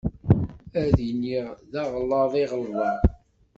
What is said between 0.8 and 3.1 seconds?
Ad d-iniɣ d aɣlaḍ i ɣelḍeɣ.